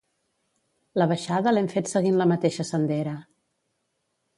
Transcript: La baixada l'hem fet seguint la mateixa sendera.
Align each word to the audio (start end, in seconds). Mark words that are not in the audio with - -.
La 1.01 1.07
baixada 1.11 1.55
l'hem 1.55 1.69
fet 1.75 1.95
seguint 1.95 2.19
la 2.23 2.29
mateixa 2.35 2.69
sendera. 2.75 3.19